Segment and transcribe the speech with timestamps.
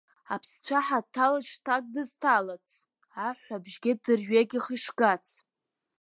[0.33, 2.67] Аԥсцәаҳа дҭалеит шҭак дызҭалац,
[3.25, 5.25] аҳәҳәабжь геит дырҩегьх ишгац.